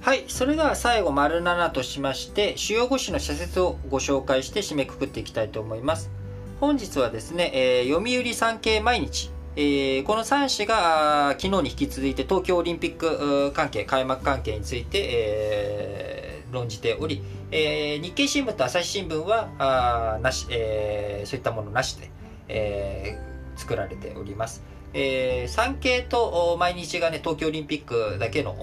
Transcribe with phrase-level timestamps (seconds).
[0.00, 6.10] はい、それでは最後、丸7としまして、主要語詞の社説をご紹介して締めくくっていきたいと思います。
[6.60, 17.20] 本日はですね、えー読売産経毎日、えーこの3紙が昨日に引き続いて東京オリンピック関係、開幕関係について、えー論じており、
[17.50, 22.10] えー日経新聞と朝日新聞はあなし、えーそういったものなしで、
[22.48, 24.62] えー作られております。
[24.94, 28.54] えー産経と毎日がね、東京オリンピックだけの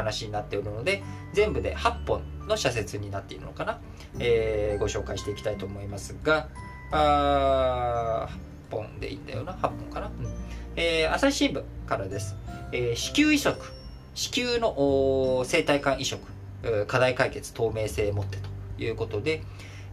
[0.00, 3.80] 話になっておるので、全部で8本の社説になっているのかな、
[4.18, 6.48] えーご紹介していきたいと思いますが、
[6.92, 8.28] あ
[8.70, 10.06] 8本でいいんだよな、8本かな。
[10.06, 10.12] うん
[10.76, 12.36] えー朝日新聞からです。
[12.72, 13.58] えー子宮移植、
[14.14, 16.20] 子宮の生体管移植、
[16.86, 19.42] 課題解決透明性をもってということで、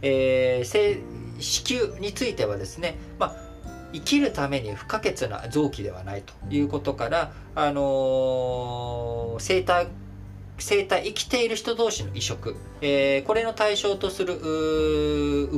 [0.02, 1.02] えー
[1.40, 3.47] 子宮についてはですね、まあ
[3.92, 9.86] 生きるために不可欠な臓器ではないということから、あのー生体
[10.60, 14.40] 生体生きている人同士の移植、えーこれの対象とする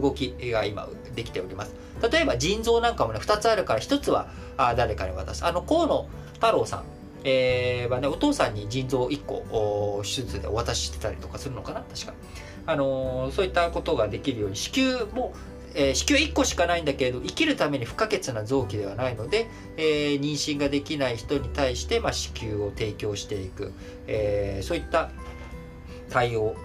[0.01, 1.75] 動きが今できております。
[2.11, 5.45] 例えば腎臓なんかもね2つあるから1つはあ誰かに渡す。
[5.45, 6.85] あの河野太郎さん
[7.23, 12.15] えーはね、お父さんに腎臓1個お手術でお渡ししてたりとかするのかな確か、
[12.67, 15.35] あのーそういったことができるように子宮も
[15.75, 23.73] えー子宮1個しかないんだけれど生きるために不可欠な臓器ではないので、えー妊娠ができない人に対して、まあ、子宮を提供していく、
[24.07, 25.11] えーそういった
[26.11, 26.57] 対応。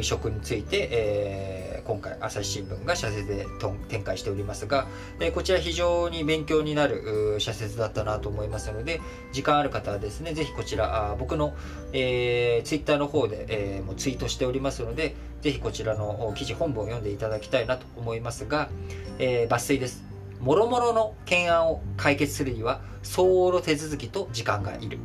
[0.00, 3.44] 移植について、えー今回朝日新聞が社説で
[3.88, 4.86] 展開しておりますが、
[5.18, 9.00] えーこちら非常に勉強になる社説だったなと思いますので
[9.32, 11.54] 時間ある方はですねぜひこちらあ僕の、
[11.92, 18.70] えー、ツイッターの方で、えーもうツイートしておりますのでぜひこちらの記事本文を読んでいただきたいなと思いますが、
[19.18, 20.04] えー抜粋です。
[20.40, 24.98] もろもろの懸案を解決するには相応の手続きと時間がいる。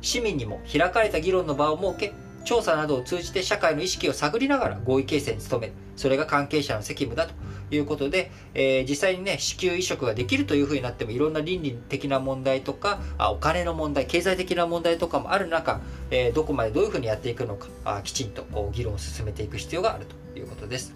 [0.00, 2.12] 市民にも開かれた議論の場を設け、
[2.44, 5.72] 調査などを通じて社会の意識を探りながら合意形成に努める。
[5.96, 7.34] それが関係者の責務だと
[7.74, 15.80] いうことで、えー実際にね、子宮移植ができるというふうになってもいろんな倫理的な問題とか、あお金の問題、経済的な問題とかもある中、
[16.10, 20.94] えーどこまでどういうふうにやっていくのか、あきちんとお議論を進めていく必要があるということです。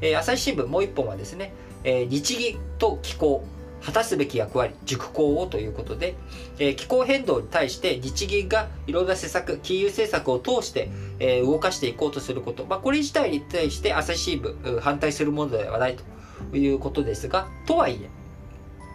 [0.00, 1.52] えー朝日新聞もう一本はですね、
[1.82, 3.44] え日銀と気候
[3.86, 6.16] 果たすべき役割熟考をということで、
[6.58, 15.96] え気候変動に対して日銀がいろんな施策金融政策を通して、え動かしていこうとすること、まあ、これ自体に対して朝日新聞反対するものではない
[16.50, 18.10] ということですがとはいえ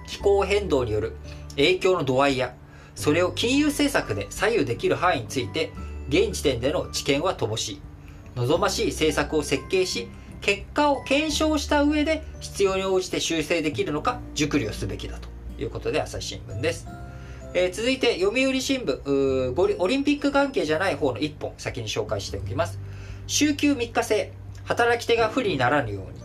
[0.08, 1.16] 気候変動による
[1.52, 2.54] 影響の度合いや
[2.94, 5.72] それを金融政策で左右できる範囲について
[6.10, 7.82] 現時点での知見は乏しい。
[8.36, 10.10] 望ましい政策を設計し
[10.42, 15.30] 結果を検証した上で必要に応じて修正できるのか熟慮すべきだと
[15.62, 16.88] いうことで朝日新聞です、
[17.54, 22.80] えー続いて読売新聞オリンピック関係じゃない方の1本先に紹介しておきます。
[23.28, 26.22] 週休3日制働き手が不利にならぬように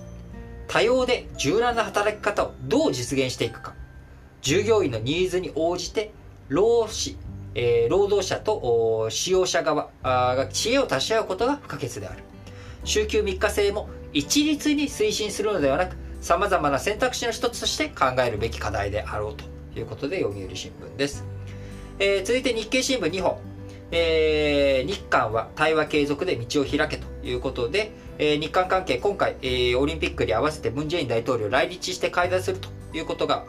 [0.68, 3.74] 多様で柔軟な働き方をどう実現していくか。
[4.40, 6.12] 従業員のニーズに応じて
[6.48, 7.16] 労使、
[7.54, 12.22] えー労働者と使用者側が知恵を足し合うことが不可欠である。
[12.84, 19.44] 週休3日制も一律に推進するのではなく様々な選択肢の一つとして考えるべき課題であろうと
[19.78, 21.22] いうことで読売新聞です、
[21.98, 23.38] えー続いて日経新聞2本。
[23.90, 33.44] えー日韓は対話継続で道を開けということで、えー日韓関係今回、えーオリンピックに合わせてムン・ジェイン大統領来日して会談するということが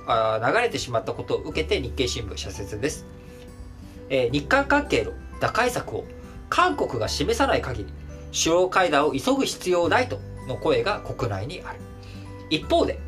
[0.46, 3.06] 流れてしまったことを受けて日経新聞社説です、
[4.10, 6.04] えー日韓関係の打開策を
[6.50, 7.94] 韓国が示さない限り
[8.34, 11.80] 首脳会談を急ぐ必要ないとの声が国内にある。
[12.50, 13.00] 一方で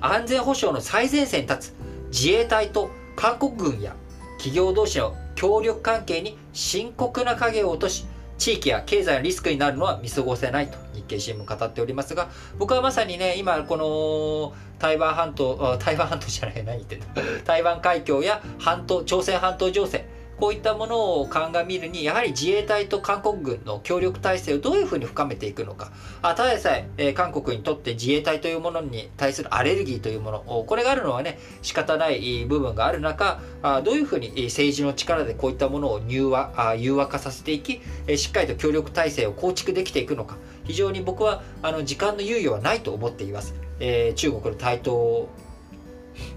[0.00, 1.74] 安全保障の最前線に立つ
[2.10, 3.94] 自衛隊と韓国軍や
[4.38, 8.06] 企業同士の協力関係に深刻な影を落とし
[8.38, 12.28] 地域や経済のリスクになるのは見過ごせないと日経新聞語っておりますが
[12.58, 17.06] 僕はまさにね今この台湾半島台湾半島じゃない何言ってんの
[17.44, 20.08] 台湾海峡や半島朝鮮半島情勢
[20.38, 25.90] こういったものを鑑みるにやはり自衛隊と韓国軍の協力体制をどういうふうに深めていくのか。
[26.22, 40.36] あただでさええー韓国にとって自衛隊というものに対するアレルギーというものこれがあるのはね仕方ない部分がある中あどういうふうに政治の力でこういったものを柔和あ融和化させていきえーしっかりと協力体制を構築できていくのか。
[40.64, 45.28] 非常に僕はあの時間の猶予はないと思っています、えー中国の台頭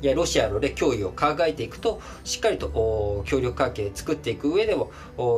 [0.02, 4.92] いやロシアの、ね、脅威を考えていくとしっかりと協力関係作っていく上でも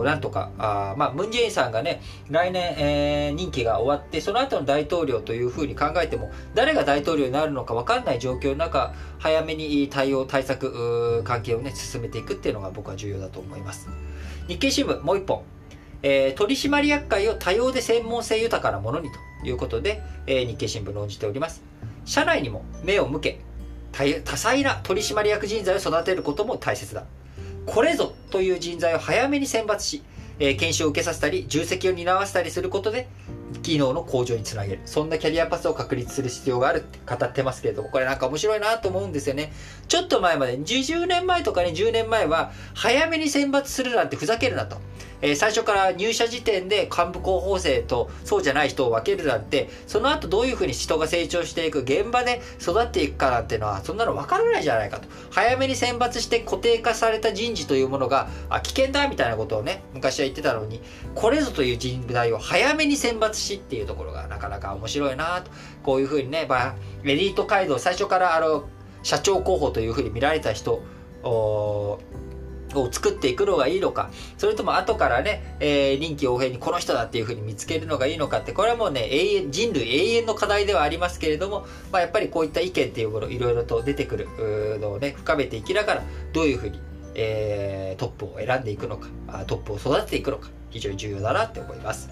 [0.03, 13.89] なんとかあまあムン・ジェインさんがね来年、えー任期が終わってその後の大統領というふうに考えても誰が大統領になるのか分かんない状況の中早めに対応対策関係をね進めていくっていうのが僕は重要だと思います
[14.47, 15.43] 日経新聞もう一本
[16.05, 19.09] えー、取締役会を多様で専門性豊かなものに
[19.41, 21.63] ということで、えー、日経新聞論じております。
[22.03, 23.39] 社内にも目を向け、
[23.93, 27.03] 多彩な取締役人材を育てることも大切だ。
[27.65, 30.03] これぞという人材を早めに選抜し、
[30.39, 33.07] えー、研修を受けさせたり、重責を担わせたりすることで、
[33.61, 34.81] 機能の向上につなげる。
[34.85, 39.51] そんなキャリアパスを確立する必要があるって語ってますけれども、これなんか面白いなと思うんですよね。
[39.87, 44.77] ちょっと前まで、20年前とかに10年前は、早めに選抜するなんてふざけるなと。
[45.23, 55.07] えー、最初から入社時点で幹部候補生とそうじゃない人を分けるなんて、その後どういうふうに人が成長していく、現場で育っていくかなんていうのは、そんなの分からないじゃないかと。
[55.31, 60.81] 早めに選抜して固定化された人事というものが、あ、危険だみたいなことをね、昔は言ってたのに、
[61.15, 65.51] これぞという人材を早めに選抜してしっていうところがなかなか面白いなと。
[65.83, 68.67] こういうふうにね、まあ、エリート街道、最初からあの、
[69.03, 70.81] 社長候補というふうに見られた人、
[72.79, 84.27] を作っていくのがいいのか、それとも後からね、えー、臨機応変にこの人だっていうふうに見つけるのがいいのかって、これはもうね、永遠、人類永遠の課題ではありますけれども、まあ、やっぱりこういった意見っていうもの、いろいろと出てくる
[84.79, 86.03] のをね、深めていきながら、
[86.33, 86.79] どういうふうに、
[87.15, 89.07] えー、トップを選んでいくのか、
[89.45, 92.09] トップを育てていくのか、非常に重要だなって思います。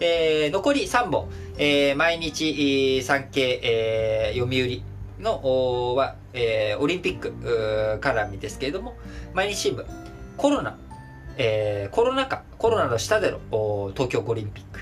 [0.00, 1.28] えー、残り3本、
[1.58, 4.82] えー、毎日産経、えー、読売
[5.22, 7.32] のは、えー、オリンピック
[8.00, 8.96] 絡みですけれども、
[9.34, 9.84] 毎日新聞、
[10.36, 10.78] コロナ、
[11.38, 14.80] えー、コロナ禍、コロナの下での東京オリンピック、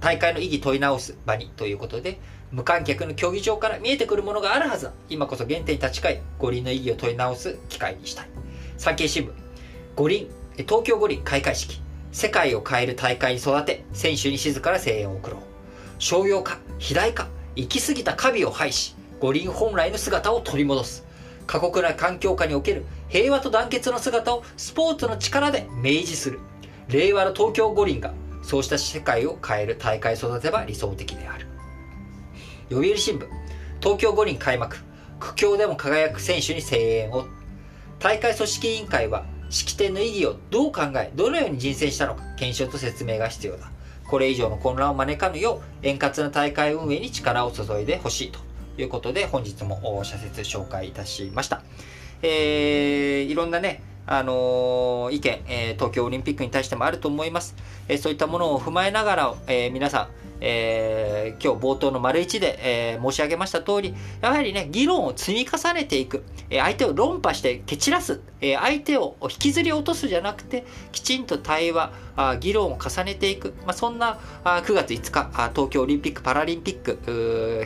[0.00, 2.18] 大会の意義問い直す場にということで、
[2.52, 4.92] 無観客の競技場から見えてくるものがあるはずだ。
[5.08, 8.28] 今こそ原点に立ち返り、五輪の意義を問い直す機会にしたい。
[8.78, 9.32] 産経新聞、
[9.96, 11.82] 五輪、東京五輪開会式、
[12.16, 15.40] 世界を変える大会に育て、選手に静かな声援を送ろう。
[15.98, 21.04] 商用化、肥大化、行き過ぎたカビを廃し、五輪本来の姿を取り戻す。
[21.46, 26.40] 過酷な環境下における平和と団結の姿をスポーツの力で明示する。
[26.88, 31.46] 令和の東京五輪がそうした世界を変える大会育てば理想的である。
[32.70, 33.28] 読売新聞、
[33.82, 34.78] 東京五輪開幕、
[35.20, 37.26] 苦境でも輝く選手に声援を。
[37.98, 43.70] 大会組織委員会は式典の意義をどう考え、どのように人選したのか、検証と説明が必要だ。
[44.08, 48.38] これ以上の混乱を招かぬよう、円滑な大会運営に力を注いでほしいと
[48.80, 51.62] いうことで、本日も社説紹介いたしました。
[52.22, 57.56] えー、いろんなね、あの、意見、え、東京オリンピックに対してもあると思います。
[57.88, 60.08] え、そういったものを踏まえながら、え皆さん、
[60.40, 62.58] え今日冒頭の丸1で、
[62.94, 76.98] え申し上げました通り、やはりね、議論を積み重ねていく、え相手を論破して蹴散らす、え相手を引きずり落とすじゃなくて、きちんと対話、あ議論を重ねていく、まあ、そんなあ9月5日あ、東京オリンピック・パラリンピック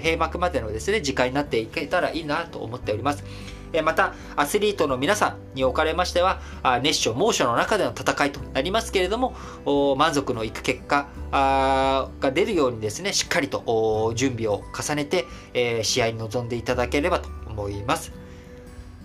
[0.03, 3.25] 閉幕までのですね、時間になっていけたらいいなと思っております。
[3.85, 6.41] また、アスリートの皆さんにおかれましては、
[6.83, 9.35] 熱唱、猛暑の中での戦いとなりますけれども、
[9.97, 15.27] 満足のいく結果が出るようにですね、しっかりと準備を重ねて、
[15.83, 18.13] 試合に臨んでいただければと思います。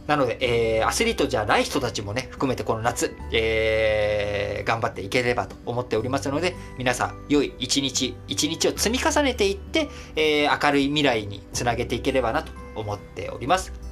[0.08, 0.38] なので、
[0.78, 13.85] え、アスリートじゃない人たちもね、含めてこの夏、えー、頑張っていければと思っておりますので、皆さん、良い一日、一日を積み重ねていって、え、明るい未来につなげていければなと思っております。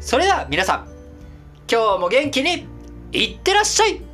[0.00, 0.88] それでは皆さん、
[1.70, 2.66] 今日も元気に
[3.12, 4.07] いってらっしゃい。